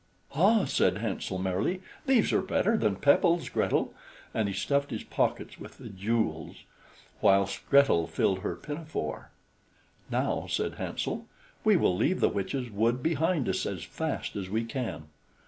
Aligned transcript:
"Ah!" 0.33 0.65
said 0.65 0.97
Hansel 0.97 1.37
merrily, 1.37 1.79
"these 2.07 2.33
are 2.33 2.41
better 2.41 2.75
than 2.75 2.95
pebbles, 2.95 3.49
Gretel," 3.49 3.93
and 4.33 4.47
he 4.47 4.53
stuffed 4.55 4.89
his 4.89 5.03
pockets 5.03 5.59
with 5.59 5.77
the 5.77 5.89
jewels, 5.89 6.63
whilst 7.21 7.69
Gretel 7.69 8.07
filled 8.07 8.39
her 8.39 8.55
pinafore. 8.55 9.29
"Now," 10.09 10.47
said 10.49 10.73
Hansel, 10.79 11.27
"we 11.63 11.77
will 11.77 11.95
leave 11.95 12.19
the 12.19 12.29
witch's 12.29 12.71
wood 12.71 13.03
behind 13.03 13.47
us 13.47 13.63
as 13.67 13.83
fast 13.83 14.35
as 14.35 14.49
we 14.49 14.63
can." 14.65 15.03